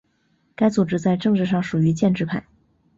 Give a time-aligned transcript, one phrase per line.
[0.55, 2.43] 该组织在政治上属于建制派。